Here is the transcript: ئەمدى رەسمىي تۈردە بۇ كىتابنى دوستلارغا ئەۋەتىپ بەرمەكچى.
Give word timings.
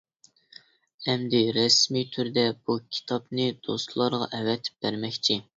ئەمدى 1.11 1.41
رەسمىي 1.57 2.07
تۈردە 2.15 2.47
بۇ 2.71 2.79
كىتابنى 2.97 3.47
دوستلارغا 3.69 4.33
ئەۋەتىپ 4.39 4.85
بەرمەكچى. 4.87 5.43